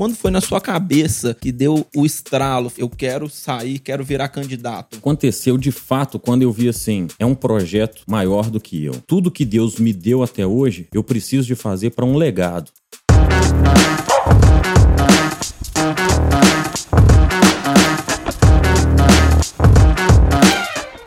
[0.00, 2.72] quando foi na sua cabeça que deu o estralo?
[2.78, 4.96] Eu quero sair, quero virar candidato.
[4.96, 8.94] Aconteceu de fato quando eu vi assim, é um projeto maior do que eu.
[9.06, 12.70] Tudo que Deus me deu até hoje, eu preciso de fazer para um legado.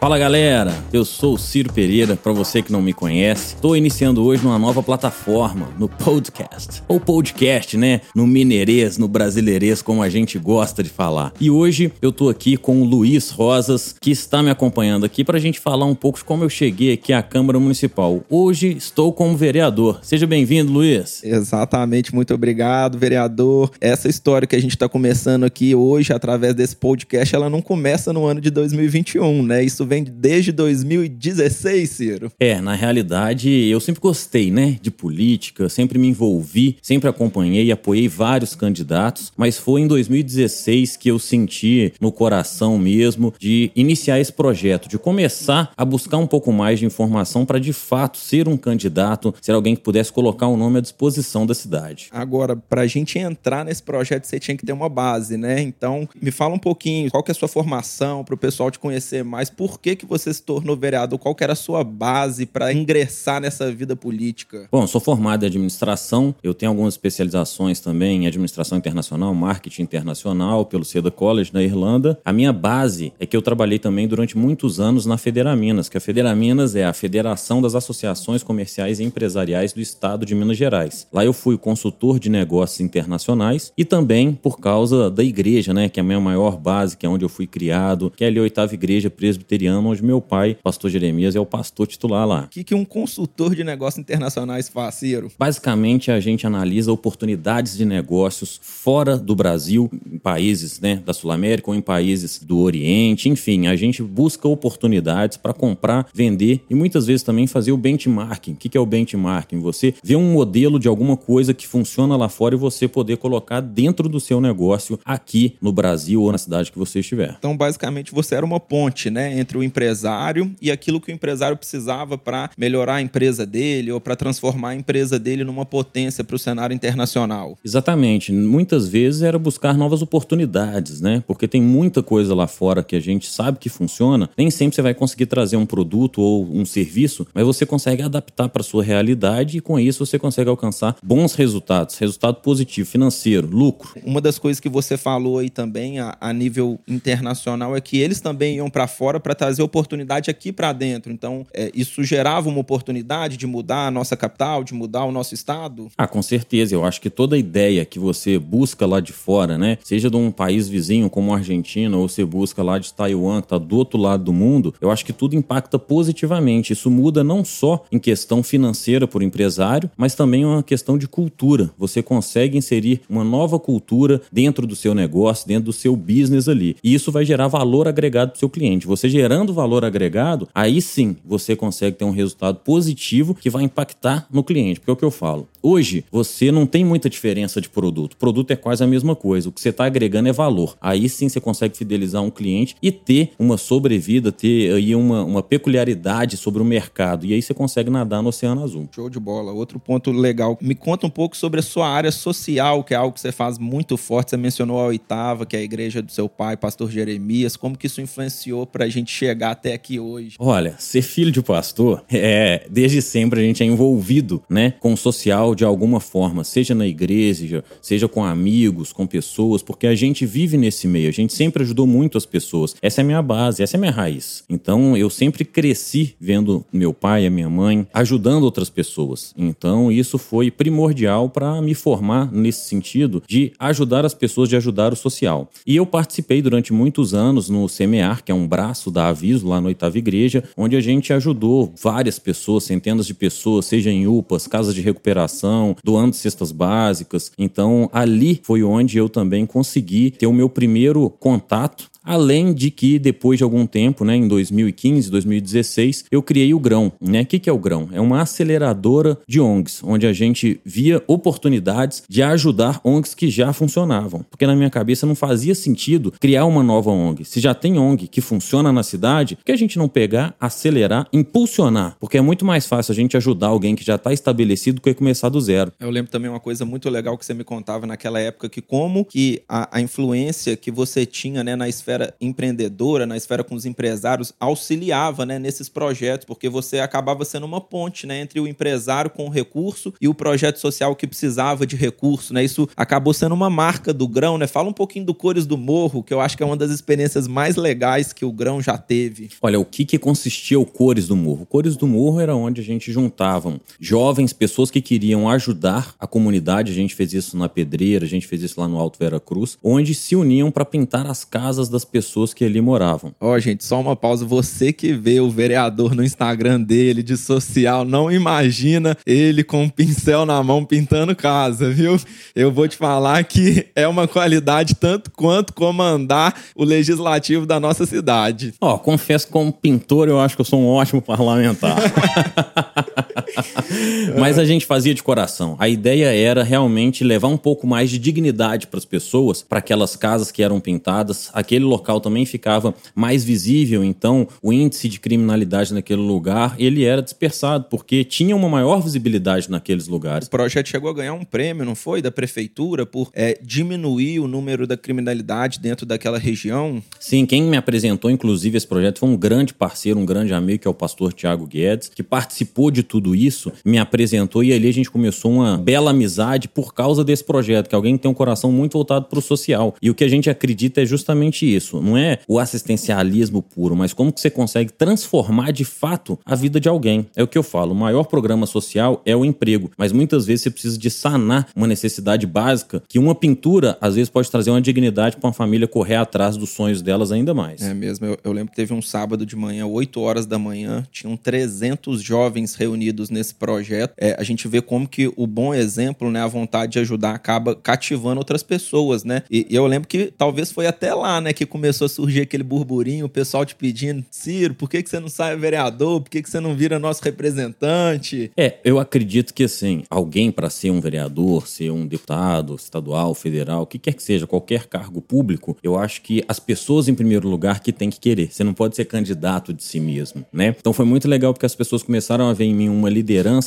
[0.03, 3.55] Fala galera, eu sou o Ciro Pereira, para você que não me conhece.
[3.55, 6.83] Estou iniciando hoje numa nova plataforma, no podcast.
[6.89, 8.01] Ou podcast, né?
[8.13, 11.31] No mineirês, no brasileirês, como a gente gosta de falar.
[11.39, 15.37] E hoje eu tô aqui com o Luiz Rosas, que está me acompanhando aqui para
[15.37, 18.25] a gente falar um pouco de como eu cheguei aqui à Câmara Municipal.
[18.29, 19.99] Hoje estou como vereador.
[20.01, 21.23] Seja bem-vindo, Luiz.
[21.23, 23.71] Exatamente, muito obrigado, vereador.
[23.79, 28.11] Essa história que a gente está começando aqui hoje, através desse podcast, ela não começa
[28.11, 29.63] no ano de 2021, né?
[29.63, 32.31] Isso vem desde 2016, Ciro.
[32.39, 37.71] É, na realidade, eu sempre gostei, né, de política, sempre me envolvi, sempre acompanhei e
[37.71, 44.19] apoiei vários candidatos, mas foi em 2016 que eu senti no coração mesmo de iniciar
[44.19, 48.47] esse projeto, de começar a buscar um pouco mais de informação para de fato ser
[48.47, 52.07] um candidato, ser alguém que pudesse colocar o nome à disposição da cidade.
[52.11, 55.61] Agora, para a gente entrar nesse projeto, você tinha que ter uma base, né?
[55.61, 58.79] Então, me fala um pouquinho, qual que é a sua formação para o pessoal te
[58.79, 61.19] conhecer mais, por que, que você se tornou vereador?
[61.19, 64.69] Qual que era a sua base para ingressar nessa vida política?
[64.71, 70.65] Bom, sou formado em administração, eu tenho algumas especializações também em administração internacional, marketing internacional,
[70.65, 72.17] pelo Seda College na Irlanda.
[72.23, 76.01] A minha base é que eu trabalhei também durante muitos anos na Federaminas, que a
[76.01, 81.07] Federaminas é a Federação das Associações Comerciais e Empresariais do Estado de Minas Gerais.
[81.11, 85.99] Lá eu fui consultor de negócios internacionais e também por causa da igreja, né, que
[85.99, 88.43] é a minha maior base, que é onde eu fui criado, que é ali a
[88.43, 92.43] oitava igreja presbiteriana onde meu pai, pastor Jeremias, é o pastor titular lá.
[92.43, 95.31] O que, que um consultor de negócios internacionais faz, Ciro?
[95.37, 101.69] Basicamente, a gente analisa oportunidades de negócios fora do Brasil, em países né, da Sul-América
[101.69, 107.07] ou em países do Oriente, enfim, a gente busca oportunidades para comprar, vender e muitas
[107.07, 108.53] vezes também fazer o benchmarking.
[108.53, 109.59] O que, que é o benchmarking?
[109.59, 113.61] Você vê um modelo de alguma coisa que funciona lá fora e você poder colocar
[113.61, 117.35] dentro do seu negócio aqui no Brasil ou na cidade que você estiver.
[117.37, 121.57] Então, basicamente, você era uma ponte, né, entre o empresário e aquilo que o empresário
[121.57, 126.35] precisava para melhorar a empresa dele ou para transformar a empresa dele numa potência para
[126.35, 127.57] o cenário internacional.
[127.63, 128.31] Exatamente.
[128.31, 131.23] Muitas vezes era buscar novas oportunidades, né?
[131.27, 134.29] Porque tem muita coisa lá fora que a gente sabe que funciona.
[134.37, 138.49] Nem sempre você vai conseguir trazer um produto ou um serviço, mas você consegue adaptar
[138.49, 143.93] para sua realidade e com isso você consegue alcançar bons resultados, resultado positivo, financeiro, lucro.
[144.03, 148.19] Uma das coisas que você falou aí também a, a nível internacional é que eles
[148.19, 151.11] também iam para fora para trazer oportunidade aqui para dentro.
[151.11, 155.33] Então, é, isso gerava uma oportunidade de mudar a nossa capital, de mudar o nosso
[155.33, 155.89] estado?
[155.97, 156.75] Ah, com certeza.
[156.75, 159.77] Eu acho que toda ideia que você busca lá de fora, né?
[159.83, 163.47] Seja de um país vizinho como a Argentina, ou você busca lá de Taiwan, que
[163.47, 166.73] tá do outro lado do mundo, eu acho que tudo impacta positivamente.
[166.73, 171.71] Isso muda não só em questão financeira por empresário, mas também uma questão de cultura.
[171.77, 176.75] Você consegue inserir uma nova cultura dentro do seu negócio, dentro do seu business ali.
[176.83, 178.87] E isso vai gerar valor agregado para o seu cliente.
[178.87, 183.63] Você gerando gerando valor agregado, aí sim você consegue ter um resultado positivo que vai
[183.63, 184.79] impactar no cliente.
[184.79, 185.47] Porque é o que eu falo.
[185.65, 188.15] Hoje, você não tem muita diferença de produto.
[188.17, 189.49] Produto é quase a mesma coisa.
[189.49, 190.77] O que você está agregando é valor.
[190.79, 195.41] Aí sim você consegue fidelizar um cliente e ter uma sobrevida, ter aí uma, uma
[195.41, 197.25] peculiaridade sobre o mercado.
[197.25, 198.89] E aí você consegue nadar no Oceano Azul.
[198.93, 199.51] Show de bola.
[199.51, 200.57] Outro ponto legal.
[200.61, 203.57] Me conta um pouco sobre a sua área social, que é algo que você faz
[203.57, 204.31] muito forte.
[204.31, 207.55] Você mencionou a oitava, que é a igreja do seu pai, pastor Jeremias.
[207.55, 210.35] Como que isso influenciou para a gente chegar até aqui hoje?
[210.37, 214.97] Olha, ser filho de pastor, é, desde sempre a gente é envolvido, né, com o
[214.97, 220.25] social de alguma forma, seja na igreja, seja com amigos, com pessoas, porque a gente
[220.25, 222.75] vive nesse meio, a gente sempre ajudou muito as pessoas.
[222.81, 224.43] Essa é a minha base, essa é a minha raiz.
[224.49, 229.33] Então, eu sempre cresci vendo meu pai a minha mãe ajudando outras pessoas.
[229.37, 234.91] Então, isso foi primordial para me formar nesse sentido de ajudar as pessoas, de ajudar
[234.91, 235.49] o social.
[235.65, 239.61] E eu participei durante muitos anos no Semear, que é um braço da Aviso, lá
[239.61, 244.47] na Oitava Igreja, onde a gente ajudou várias pessoas, centenas de pessoas, seja em UPAs,
[244.47, 247.31] casas de recuperação, doando cestas básicas.
[247.37, 252.99] Então, ali foi onde eu também consegui ter o meu primeiro contato Além de que
[252.99, 256.91] depois de algum tempo, né, em 2015, 2016, eu criei o Grão.
[256.99, 257.21] Né?
[257.21, 257.89] O que, é o Grão?
[257.93, 263.53] É uma aceleradora de ONGs, onde a gente via oportunidades de ajudar ONGs que já
[263.53, 264.25] funcionavam.
[264.29, 267.23] Porque na minha cabeça não fazia sentido criar uma nova ONG.
[267.23, 271.07] Se já tem ONG que funciona na cidade, por que a gente não pegar, acelerar,
[271.13, 271.95] impulsionar?
[271.99, 274.93] Porque é muito mais fácil a gente ajudar alguém que já está estabelecido do que
[274.93, 275.71] começar do zero.
[275.79, 279.05] Eu lembro também uma coisa muito legal que você me contava naquela época, que como
[279.05, 283.65] que a, a influência que você tinha né, na esfera empreendedora, na esfera com os
[283.65, 289.09] empresários, auxiliava né, nesses projetos, porque você acabava sendo uma ponte né, entre o empresário
[289.09, 292.33] com o recurso e o projeto social que precisava de recurso.
[292.33, 292.43] Né?
[292.43, 294.37] Isso acabou sendo uma marca do Grão.
[294.37, 294.47] Né?
[294.47, 297.27] Fala um pouquinho do Cores do Morro, que eu acho que é uma das experiências
[297.27, 299.29] mais legais que o Grão já teve.
[299.41, 301.45] Olha, o que, que consistia o Cores do Morro?
[301.45, 306.71] Cores do Morro era onde a gente juntavam jovens, pessoas que queriam ajudar a comunidade.
[306.71, 309.57] A gente fez isso na Pedreira, a gente fez isso lá no Alto Vera Cruz,
[309.63, 313.13] onde se uniam para pintar as casas das pessoas que ali moravam.
[313.19, 314.25] Ó, oh, gente, só uma pausa.
[314.25, 319.69] Você que vê o vereador no Instagram dele de social, não imagina ele com um
[319.69, 321.99] pincel na mão pintando casa, viu?
[322.35, 327.85] Eu vou te falar que é uma qualidade tanto quanto comandar o legislativo da nossa
[327.85, 328.53] cidade.
[328.59, 331.77] Ó, oh, confesso que como pintor eu acho que eu sou um ótimo parlamentar.
[334.19, 335.55] Mas a gente fazia de coração.
[335.59, 339.95] A ideia era realmente levar um pouco mais de dignidade para as pessoas, para aquelas
[339.95, 341.29] casas que eram pintadas.
[341.33, 347.01] Aquele local também ficava mais visível, então o índice de criminalidade naquele lugar ele era
[347.01, 350.27] dispersado porque tinha uma maior visibilidade naqueles lugares.
[350.27, 354.27] O projeto chegou a ganhar um prêmio, não foi, da prefeitura por é, diminuir o
[354.27, 356.81] número da criminalidade dentro daquela região.
[356.99, 360.67] Sim, quem me apresentou, inclusive, esse projeto foi um grande parceiro, um grande amigo que
[360.67, 364.73] é o pastor Tiago Guedes, que participou de tudo isso, me apresentou e ali a
[364.73, 368.73] gente começou uma bela amizade por causa desse projeto, que alguém tem um coração muito
[368.73, 369.75] voltado para o social.
[369.81, 371.81] E o que a gente acredita é justamente isso.
[371.81, 376.59] Não é o assistencialismo puro, mas como que você consegue transformar de fato a vida
[376.59, 377.05] de alguém.
[377.15, 380.43] É o que eu falo, o maior programa social é o emprego, mas muitas vezes
[380.43, 384.61] você precisa de sanar uma necessidade básica que uma pintura às vezes pode trazer uma
[384.61, 387.61] dignidade para uma família correr atrás dos sonhos delas ainda mais.
[387.61, 390.85] É mesmo, eu, eu lembro que teve um sábado de manhã, 8 horas da manhã,
[390.91, 393.93] tinham 300 jovens reunidos nesse projeto.
[393.97, 397.55] É, a gente vê como que o bom exemplo, né, a vontade de ajudar acaba
[397.55, 399.23] cativando outras pessoas, né?
[399.29, 402.43] E, e eu lembro que talvez foi até lá, né, que começou a surgir aquele
[402.43, 406.01] burburinho, o pessoal te pedindo, Ciro, por que, que você não sai vereador?
[406.01, 408.31] Por que, que você não vira nosso representante?
[408.35, 413.63] É, eu acredito que assim, alguém para ser um vereador, ser um deputado estadual, federal,
[413.63, 417.27] o que quer que seja, qualquer cargo público, eu acho que as pessoas em primeiro
[417.27, 418.31] lugar que tem que querer.
[418.31, 420.55] Você não pode ser candidato de si mesmo, né?
[420.57, 423.02] Então foi muito legal porque as pessoas começaram a ver em mim uma liderança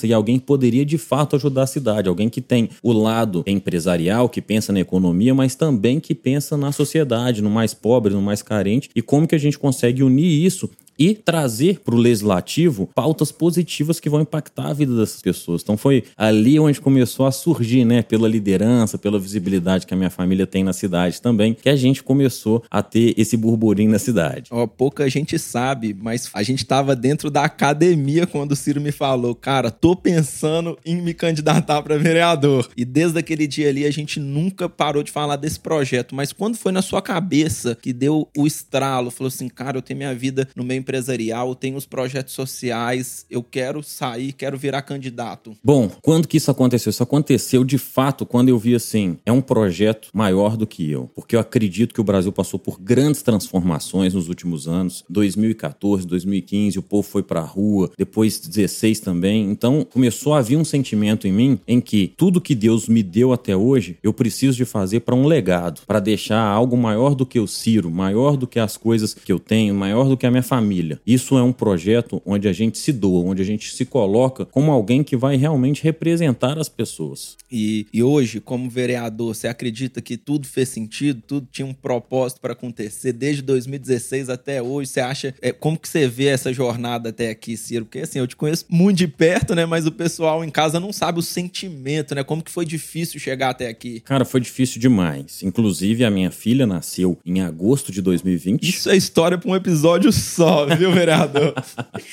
[0.06, 4.29] e alguém que poderia de fato ajudar a cidade, alguém que tem o lado empresarial,
[4.29, 8.43] que pensa na economia, mas também que pensa na sociedade, no mais pobre, no mais
[8.43, 13.31] carente, e como que a gente consegue unir isso e trazer para o legislativo pautas
[13.31, 15.62] positivas que vão impactar a vida dessas pessoas.
[15.62, 20.10] Então foi ali onde começou a surgir, né, pela liderança, pela visibilidade que a minha
[20.10, 24.48] família tem na cidade também, que a gente começou a ter esse burburinho na cidade.
[24.50, 28.93] Ó, pouca gente sabe, mas a gente estava dentro da academia quando o Ciro me
[28.93, 32.69] falou, cara, tô pensando em me candidatar para vereador.
[32.76, 36.56] E desde aquele dia ali a gente nunca parou de falar desse projeto, mas quando
[36.56, 40.48] foi na sua cabeça que deu o estralo, falou assim, cara, eu tenho minha vida
[40.54, 45.56] no meio empresarial, tenho os projetos sociais, eu quero sair, quero virar candidato?
[45.62, 46.91] Bom, quando que isso aconteceu?
[46.91, 51.11] Isso aconteceu de fato quando eu vi assim, é um projeto maior do que eu,
[51.12, 56.79] porque eu acredito que o Brasil passou por grandes transformações nos últimos anos, 2014, 2015,
[56.79, 59.50] o povo foi para a rua, depois 16 também.
[59.50, 63.32] Então, começou a vir um sentimento em mim em que tudo que Deus me deu
[63.32, 67.41] até hoje, eu preciso de fazer para um legado, para deixar algo maior do que
[67.41, 70.43] o Ciro, maior do que as coisas que eu tenho, maior do que a minha
[70.43, 71.01] família família.
[71.06, 74.71] Isso é um projeto onde a gente se doa, onde a gente se coloca como
[74.71, 77.37] alguém que vai realmente representar as pessoas.
[77.51, 82.41] E, e hoje, como vereador, você acredita que tudo fez sentido, tudo tinha um propósito
[82.41, 84.91] para acontecer desde 2016 até hoje?
[84.91, 87.85] Você acha é, como que você vê essa jornada até aqui, Ciro?
[87.85, 89.65] Porque assim, eu te conheço muito de perto, né?
[89.65, 92.25] Mas o pessoal em casa não sabe o sentimento, né?
[92.25, 94.01] Como que foi difícil chegar até aqui?
[94.01, 95.43] Cara, foi difícil demais.
[95.43, 98.69] Inclusive, a minha filha nasceu em agosto de 2020.
[98.69, 101.55] Isso é história para um episódio só, viu, vereador?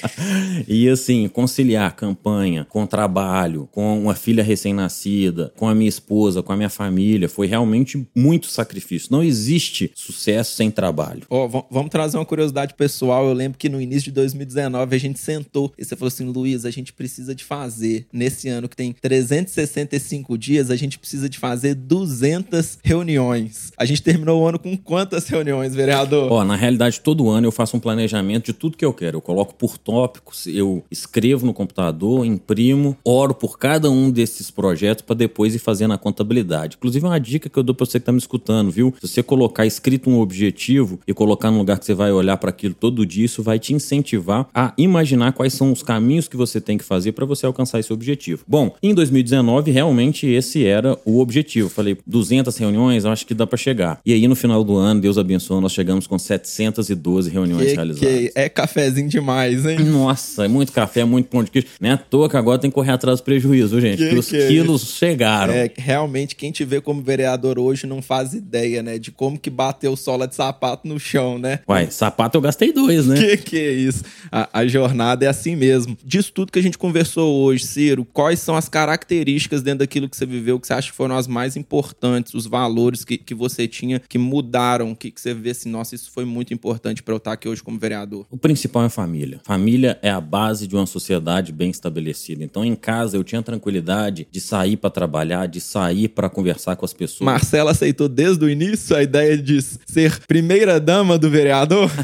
[0.68, 6.52] e assim, conciliar campanha com trabalho, com uma filha recém-nascida, com a minha esposa, com
[6.52, 9.10] a minha família, foi realmente muito sacrifício.
[9.12, 11.24] Não existe sucesso sem trabalho.
[11.30, 13.28] Ó, oh, vamos trazer uma curiosidade pessoal.
[13.28, 16.66] Eu lembro que no início de 2019 a gente sentou e você falou assim, Luiz,
[16.66, 21.38] a gente precisa de fazer nesse ano que tem 365 dias, a gente precisa de
[21.38, 23.72] fazer 200 reuniões.
[23.78, 26.32] A gente terminou o ano com quantas reuniões, vereador?
[26.32, 29.18] Ó, na realidade, todo ano eu faço um planejamento de tudo que eu quero.
[29.18, 35.04] Eu coloco por tópicos, eu escrevo no computador, imprimo, oro por cada um desses projetos
[35.04, 36.78] para depois ir fazendo a contabilidade.
[36.78, 38.94] Inclusive, é uma dica que eu dou para você que está me escutando, viu?
[39.02, 42.50] Se você colocar escrito um objetivo e colocar no lugar que você vai olhar para
[42.50, 46.60] aquilo todo dia, isso vai te incentivar a imaginar quais são os caminhos que você
[46.60, 48.44] tem que fazer para você alcançar esse objetivo.
[48.48, 51.70] Bom, em 2019, realmente esse era o objetivo.
[51.70, 54.00] Falei, 200 reuniões, acho que dá para chegar.
[54.06, 58.00] E aí, no final do ano, Deus abençoe, nós chegamos com 712 reuniões que, realizadas.
[58.00, 59.80] Que é cafezinho demais, hein?
[59.80, 61.68] Nossa, é muito café, é muito pão de queijo.
[61.80, 63.98] Nem é à toa que agora tem que correr atrás do prejuízo, gente.
[63.98, 65.54] Que, porque os é quilos chegaram.
[65.54, 68.98] É, realmente, quem te vê como vereador hoje não faz ideia, né?
[68.98, 71.60] De como que bateu sola de sapato no chão, né?
[71.68, 73.16] Uai, sapato eu gastei dois, né?
[73.16, 74.04] Que que é isso?
[74.32, 75.98] A, a jornada é assim mesmo.
[76.04, 80.18] Disso tudo que a gente conversou hoje, Ciro, quais são as características dentro daquilo que
[80.18, 83.68] você viveu que você acha que foram as mais importantes, os valores que, que você
[83.68, 87.18] tinha que mudaram, que, que você vê assim, nossa, isso foi muito importante para eu
[87.18, 88.13] estar aqui hoje como vereador?
[88.30, 89.40] O principal é a família.
[89.44, 92.44] Família é a base de uma sociedade bem estabelecida.
[92.44, 96.86] Então, em casa, eu tinha tranquilidade de sair para trabalhar, de sair para conversar com
[96.86, 97.26] as pessoas.
[97.26, 101.90] Marcela aceitou desde o início a ideia de ser primeira dama do vereador?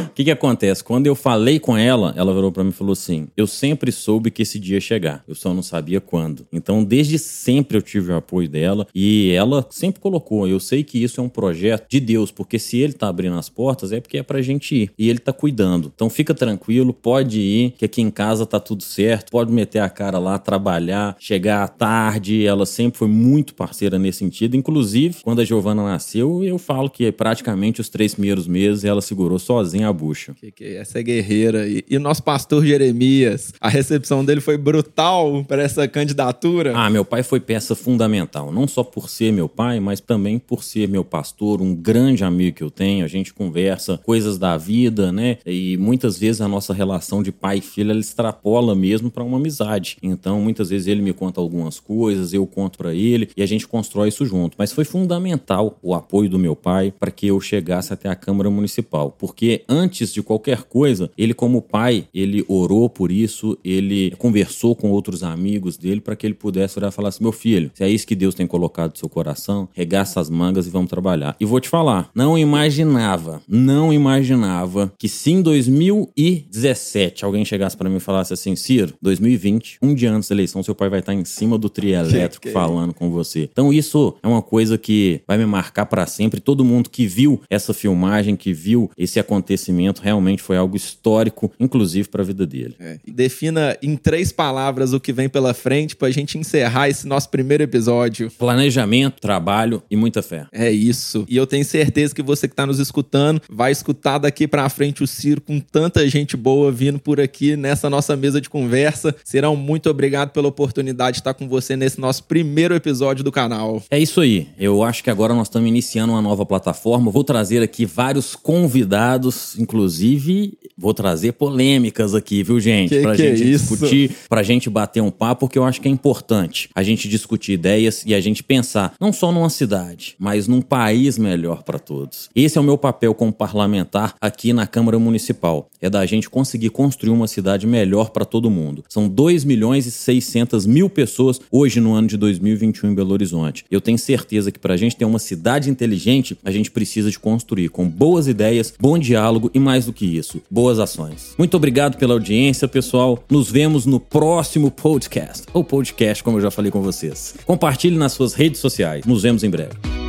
[0.00, 0.82] O que, que acontece?
[0.82, 4.30] Quando eu falei com ela, ela virou para mim e falou assim: Eu sempre soube
[4.30, 6.46] que esse dia ia chegar, eu só não sabia quando.
[6.52, 11.02] Então, desde sempre eu tive o apoio dela e ela sempre colocou: Eu sei que
[11.02, 14.18] isso é um projeto de Deus, porque se ele tá abrindo as portas é porque
[14.18, 15.92] é pra gente ir e ele tá cuidando.
[15.94, 19.88] Então, fica tranquilo, pode ir, que aqui em casa tá tudo certo, pode meter a
[19.88, 22.46] cara lá, trabalhar, chegar à tarde.
[22.46, 24.56] Ela sempre foi muito parceira nesse sentido.
[24.56, 29.38] Inclusive, quando a Giovana nasceu, eu falo que praticamente os três primeiros meses ela segurou
[29.38, 30.34] sozinha a bucha.
[30.34, 31.68] Que, que essa é guerreira.
[31.68, 36.72] E, e o nosso pastor Jeremias, a recepção dele foi brutal para essa candidatura?
[36.76, 38.52] Ah, meu pai foi peça fundamental.
[38.52, 42.56] Não só por ser meu pai, mas também por ser meu pastor, um grande amigo
[42.56, 43.04] que eu tenho.
[43.04, 45.38] A gente conversa coisas da vida, né?
[45.46, 49.36] E muitas vezes a nossa relação de pai e filho ela extrapola mesmo para uma
[49.36, 49.96] amizade.
[50.02, 53.66] Então, muitas vezes ele me conta algumas coisas, eu conto para ele e a gente
[53.66, 54.56] constrói isso junto.
[54.58, 58.50] Mas foi fundamental o apoio do meu pai para que eu chegasse até a Câmara
[58.50, 64.74] Municipal, porque antes de qualquer coisa, ele como pai, ele orou por isso, ele conversou
[64.74, 67.84] com outros amigos dele para que ele pudesse orar e falar assim, meu filho, se
[67.84, 71.36] é isso que Deus tem colocado no seu coração, regaça as mangas e vamos trabalhar.
[71.40, 77.88] E vou te falar, não imaginava, não imaginava que se em 2017 alguém chegasse para
[77.88, 81.14] mim e falasse assim, Ciro, 2020, um dia antes da eleição, seu pai vai estar
[81.14, 82.52] em cima do trio elétrico que, que...
[82.52, 83.48] falando com você.
[83.50, 86.38] Então isso é uma coisa que vai me marcar para sempre.
[86.38, 92.06] Todo mundo que viu essa filmagem, que viu esse acontecimento, realmente foi algo histórico, inclusive
[92.06, 92.76] para a vida dele.
[92.78, 92.98] É.
[93.08, 97.30] Defina em três palavras o que vem pela frente para a gente encerrar esse nosso
[97.30, 98.30] primeiro episódio.
[98.38, 100.46] Planejamento, trabalho e muita fé.
[100.52, 101.24] É isso.
[101.26, 104.89] E eu tenho certeza que você que está nos escutando vai escutar daqui para frente
[105.02, 109.14] o Ciro com tanta gente boa vindo por aqui nessa nossa mesa de conversa.
[109.24, 113.82] Serão muito obrigado pela oportunidade de estar com você nesse nosso primeiro episódio do canal.
[113.90, 114.48] É isso aí.
[114.58, 117.10] Eu acho que agora nós estamos iniciando uma nova plataforma.
[117.10, 122.88] Vou trazer aqui vários convidados, inclusive vou trazer polêmicas aqui, viu, gente?
[122.88, 125.86] Que pra que gente é discutir, pra gente bater um papo, porque eu acho que
[125.86, 130.48] é importante a gente discutir ideias e a gente pensar não só numa cidade, mas
[130.48, 132.30] num país melhor para todos.
[132.34, 135.68] Esse é o meu papel como parlamentar aqui na Câmara Municipal.
[135.78, 138.82] É da gente conseguir construir uma cidade melhor para todo mundo.
[138.88, 143.66] São 2 milhões e 600 mil pessoas hoje no ano de 2021 em Belo Horizonte.
[143.70, 147.18] Eu tenho certeza que para a gente ter uma cidade inteligente, a gente precisa de
[147.18, 151.34] construir com boas ideias, bom diálogo e mais do que isso, boas ações.
[151.36, 153.22] Muito obrigado pela audiência, pessoal.
[153.28, 157.34] Nos vemos no próximo podcast, ou podcast, como eu já falei com vocês.
[157.44, 159.04] Compartilhe nas suas redes sociais.
[159.04, 159.99] Nos vemos em breve.